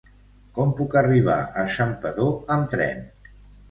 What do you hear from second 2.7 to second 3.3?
tren?